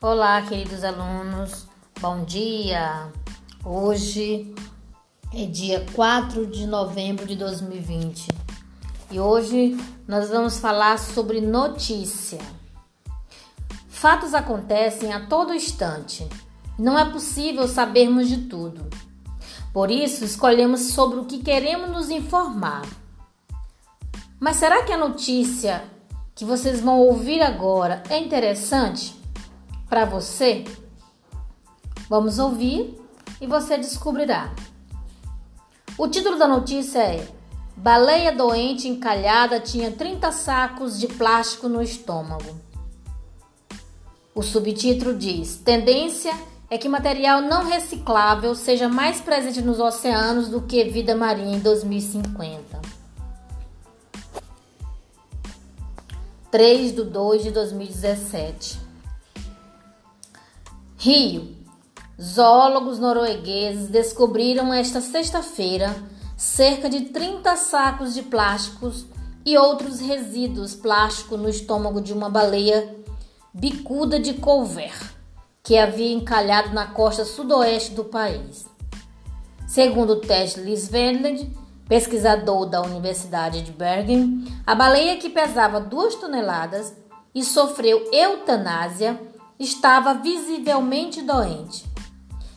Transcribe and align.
Olá, 0.00 0.40
queridos 0.42 0.84
alunos, 0.84 1.66
bom 2.00 2.22
dia! 2.22 3.12
Hoje 3.64 4.54
é 5.34 5.44
dia 5.44 5.84
4 5.92 6.46
de 6.46 6.68
novembro 6.68 7.26
de 7.26 7.34
2020 7.34 8.28
e 9.10 9.18
hoje 9.18 9.76
nós 10.06 10.30
vamos 10.30 10.60
falar 10.60 11.00
sobre 11.00 11.40
notícia. 11.40 12.38
Fatos 13.88 14.34
acontecem 14.34 15.12
a 15.12 15.26
todo 15.26 15.52
instante, 15.52 16.28
não 16.78 16.96
é 16.96 17.10
possível 17.10 17.66
sabermos 17.66 18.28
de 18.28 18.42
tudo. 18.42 18.88
Por 19.72 19.90
isso, 19.90 20.24
escolhemos 20.24 20.92
sobre 20.92 21.18
o 21.18 21.24
que 21.24 21.42
queremos 21.42 21.90
nos 21.90 22.08
informar. 22.08 22.86
Mas 24.38 24.58
será 24.58 24.84
que 24.84 24.92
a 24.92 24.96
notícia 24.96 25.82
que 26.36 26.44
vocês 26.44 26.80
vão 26.80 27.00
ouvir 27.00 27.42
agora 27.42 28.00
é 28.08 28.16
interessante? 28.16 29.17
Para 29.88 30.04
você? 30.04 30.64
Vamos 32.08 32.38
ouvir 32.38 33.00
e 33.40 33.46
você 33.46 33.76
descobrirá. 33.76 34.52
O 35.96 36.08
título 36.08 36.38
da 36.38 36.46
notícia 36.46 37.00
é: 37.00 37.26
Baleia 37.76 38.32
doente 38.32 38.88
encalhada 38.88 39.60
tinha 39.60 39.90
30 39.90 40.30
sacos 40.32 40.98
de 40.98 41.06
plástico 41.08 41.68
no 41.68 41.82
estômago. 41.82 42.56
O 44.34 44.42
subtítulo 44.42 45.14
diz: 45.14 45.56
Tendência 45.56 46.32
é 46.70 46.76
que 46.76 46.88
material 46.88 47.40
não 47.40 47.64
reciclável 47.64 48.54
seja 48.54 48.88
mais 48.88 49.20
presente 49.20 49.62
nos 49.62 49.80
oceanos 49.80 50.48
do 50.48 50.62
que 50.62 50.84
vida 50.84 51.16
marinha 51.16 51.56
em 51.56 51.60
2050. 51.60 52.80
3 56.50 56.94
de 56.94 57.02
2 57.04 57.42
de 57.42 57.50
2017 57.50 58.87
Rio. 61.00 61.54
Zoólogos 62.20 62.98
noruegueses 62.98 63.86
descobriram 63.86 64.74
esta 64.74 65.00
sexta-feira 65.00 65.94
cerca 66.36 66.90
de 66.90 67.02
30 67.02 67.54
sacos 67.54 68.14
de 68.14 68.22
plásticos 68.22 69.06
e 69.46 69.56
outros 69.56 70.00
resíduos 70.00 70.74
plásticos 70.74 71.38
no 71.38 71.48
estômago 71.48 72.00
de 72.00 72.12
uma 72.12 72.28
baleia 72.28 72.96
bicuda 73.54 74.18
de 74.18 74.34
Colver, 74.34 74.92
que 75.62 75.78
havia 75.78 76.12
encalhado 76.12 76.74
na 76.74 76.88
costa 76.88 77.24
sudoeste 77.24 77.92
do 77.92 78.02
país. 78.02 78.66
Segundo 79.68 80.16
Ted 80.16 80.58
Lisveld, 80.58 81.48
pesquisador 81.88 82.66
da 82.66 82.82
Universidade 82.82 83.62
de 83.62 83.70
Bergen, 83.70 84.44
a 84.66 84.74
baleia 84.74 85.16
que 85.16 85.30
pesava 85.30 85.80
2 85.80 86.16
toneladas 86.16 86.92
e 87.32 87.44
sofreu 87.44 88.10
eutanásia 88.12 89.37
estava 89.58 90.14
visivelmente 90.14 91.22
doente. 91.22 91.84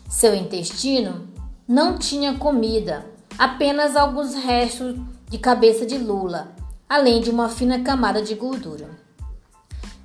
Seu 0.09 0.35
intestino 0.35 1.27
não 1.67 1.97
tinha 1.97 2.35
comida, 2.35 3.05
apenas 3.37 3.95
alguns 3.95 4.35
restos 4.35 4.95
de 5.29 5.37
cabeça 5.37 5.85
de 5.85 5.97
lula, 5.97 6.53
além 6.87 7.21
de 7.21 7.29
uma 7.29 7.49
fina 7.49 7.79
camada 7.79 8.21
de 8.21 8.35
gordura. 8.35 8.89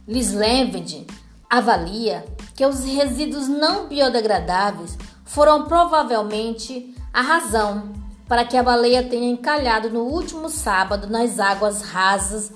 Lisleved 0.07 1.07
avalia 1.51 2.25
que 2.55 2.65
os 2.65 2.85
resíduos 2.85 3.49
não 3.49 3.89
biodegradáveis 3.89 4.97
foram 5.25 5.65
provavelmente 5.65 6.95
a 7.13 7.21
razão 7.21 7.93
para 8.29 8.45
que 8.45 8.57
a 8.57 8.63
baleia 8.63 9.03
tenha 9.03 9.29
encalhado 9.29 9.91
no 9.91 10.03
último 10.03 10.49
sábado 10.49 11.09
nas 11.09 11.39
águas 11.39 11.83
rasas 11.83 12.53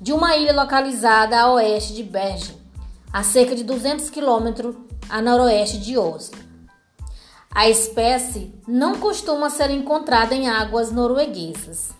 de 0.00 0.12
uma 0.12 0.36
ilha 0.36 0.52
localizada 0.52 1.38
a 1.38 1.52
oeste 1.52 1.94
de 1.94 2.02
Bergen, 2.02 2.56
a 3.14 3.22
cerca 3.22 3.54
de 3.54 3.62
200 3.62 4.10
quilômetros 4.10 4.74
a 5.08 5.22
noroeste 5.22 5.78
de 5.78 5.96
Oslo. 5.96 6.36
A 7.48 7.68
espécie 7.68 8.52
não 8.66 8.96
costuma 8.96 9.48
ser 9.50 9.70
encontrada 9.70 10.34
em 10.34 10.48
águas 10.48 10.90
norueguesas. 10.90 11.90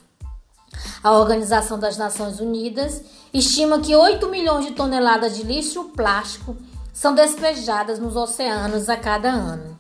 A 1.05 1.13
Organização 1.13 1.79
das 1.79 1.97
Nações 1.97 2.41
Unidas 2.41 3.01
estima 3.33 3.79
que 3.79 3.95
8 3.95 4.29
milhões 4.29 4.67
de 4.67 4.73
toneladas 4.73 5.37
de 5.37 5.45
lixo 5.45 5.85
plástico 5.91 6.57
são 6.93 7.15
despejadas 7.15 8.01
nos 8.01 8.17
oceanos 8.17 8.89
a 8.89 8.97
cada 8.97 9.31
ano. 9.31 9.79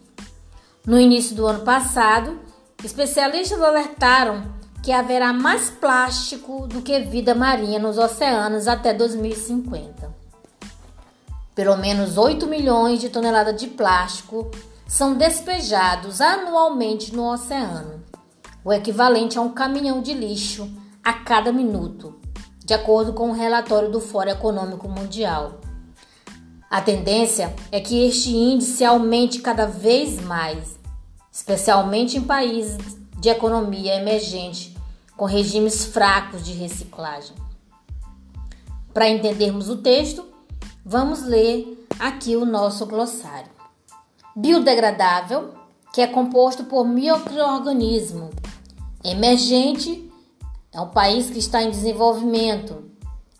No 0.87 1.01
início 1.01 1.35
do 1.35 1.49
ano 1.49 1.65
passado, 1.65 2.39
especialistas 2.85 3.61
alertaram 3.61 4.55
que 4.85 4.93
haverá 4.93 5.33
mais 5.33 5.69
plástico 5.69 6.69
do 6.69 6.81
que 6.81 7.01
vida 7.01 7.35
marinha 7.35 7.81
nos 7.81 7.99
oceanos 7.99 8.69
até 8.69 8.95
2050. 8.95 10.24
Pelo 11.55 11.77
menos 11.77 12.19
8 12.19 12.47
milhões 12.49 13.01
de 13.01 13.09
toneladas 13.09 13.61
de 13.61 13.69
plástico 13.69 14.51
são 14.89 15.15
despejados 15.15 16.21
anualmente 16.21 17.15
no 17.15 17.33
oceano, 17.33 18.03
o 18.65 18.73
equivalente 18.73 19.39
a 19.39 19.41
um 19.41 19.51
caminhão 19.51 20.03
de 20.03 20.13
lixo 20.13 20.69
a 21.03 21.13
cada 21.13 21.53
minuto, 21.53 22.19
de 22.65 22.75
acordo 22.75 23.13
com 23.13 23.29
o 23.29 23.31
um 23.31 23.33
relatório 23.33 23.91
do 23.91 24.01
Fórum 24.01 24.31
Econômico 24.31 24.89
Mundial. 24.89 25.61
A 26.69 26.81
tendência 26.81 27.55
é 27.71 27.81
que 27.81 28.05
este 28.05 28.35
índice 28.35 28.85
aumente 28.85 29.41
cada 29.41 29.65
vez 29.65 30.21
mais, 30.21 30.77
especialmente 31.31 32.17
em 32.17 32.23
países 32.23 32.99
de 33.21 33.29
economia 33.29 33.95
emergente 33.95 34.77
com 35.17 35.25
regimes 35.25 35.85
fracos 35.85 36.45
de 36.45 36.53
reciclagem. 36.53 37.37
Para 38.93 39.09
entendermos 39.09 39.69
o 39.69 39.77
texto, 39.77 40.34
Vamos 40.87 41.23
ler 41.23 41.87
aqui 41.99 42.37
o 42.37 42.45
nosso 42.45 42.85
glossário. 42.85 43.51
Biodegradável, 44.37 45.55
que 45.95 46.03
é 46.03 46.07
composto 46.07 46.65
por 46.65 46.85
microorganismo. 46.87 48.29
Emergente 49.03 50.13
é 50.71 50.79
um 50.79 50.91
país 50.91 51.31
que 51.31 51.39
está 51.39 51.63
em 51.63 51.71
desenvolvimento. 51.71 52.85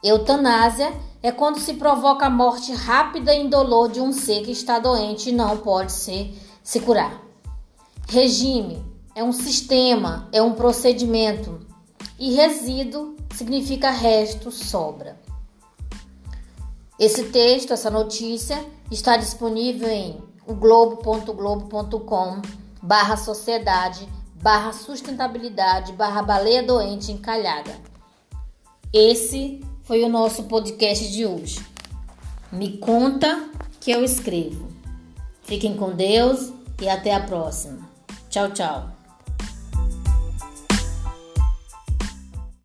Eutanásia 0.03 0.91
é 1.23 1.31
quando 1.31 1.59
se 1.59 1.75
provoca 1.75 2.25
a 2.25 2.31
morte 2.31 2.73
rápida 2.73 3.35
e 3.35 3.45
indolor 3.45 3.91
de 3.91 4.01
um 4.01 4.11
ser 4.11 4.43
que 4.43 4.51
está 4.51 4.79
doente 4.79 5.29
e 5.29 5.33
não 5.33 5.59
pode 5.59 5.93
ser, 5.93 6.35
se 6.63 6.81
curar. 6.81 7.21
Regime 8.09 8.83
é 9.15 9.23
um 9.23 9.33
sistema, 9.33 10.31
é 10.33 10.41
um 10.41 10.55
procedimento. 10.55 11.61
E 12.19 12.33
resíduo 12.33 13.17
significa 13.35 13.91
resto, 13.91 14.51
sobra. 14.51 15.23
Esse 17.05 17.25
texto, 17.25 17.71
essa 17.71 17.91
notícia, 17.91 18.65
está 18.91 19.19
disponível 19.19 19.91
em 19.91 20.23
globo.globo.com 20.47 22.41
barra 22.83 23.19
sociedade 23.19 24.09
barra 24.43 24.73
sustentabilidade 24.73 25.93
barra 25.93 26.23
baleia 26.23 26.63
doente 26.63 27.13
encalhada. 27.13 27.79
Esse 28.91 29.61
foi 29.83 30.03
o 30.03 30.09
nosso 30.09 30.45
podcast 30.45 31.13
de 31.13 31.27
hoje. 31.27 31.63
Me 32.51 32.79
conta 32.79 33.51
que 33.79 33.91
eu 33.91 34.03
escrevo. 34.03 34.69
Fiquem 35.43 35.77
com 35.77 35.95
Deus 35.95 36.55
e 36.81 36.89
até 36.89 37.15
a 37.15 37.21
próxima. 37.21 37.87
Tchau, 38.31 38.51
tchau. 38.51 39.04